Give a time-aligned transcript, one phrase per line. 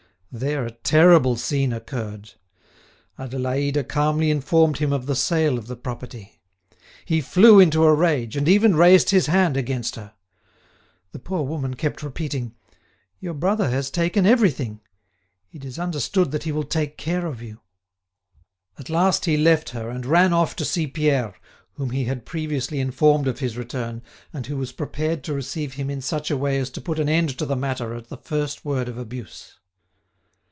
[0.33, 2.35] There a terrible scene occurred.
[3.19, 6.39] Adélaïde calmly informed him of the sale of the property.
[7.03, 10.13] He flew into a rage, and even raised his hand against her.
[11.11, 12.55] The poor woman kept repeating:
[13.19, 14.79] "Your brother has taken everything;
[15.51, 17.59] it is understood that he will take care of you."
[18.79, 21.35] At last he left her and ran off to see Pierre,
[21.73, 25.89] whom he had previously informed of his return, and who was prepared to receive him
[25.89, 28.63] in such a way as to put an end to the matter at the first
[28.63, 29.57] word of abuse.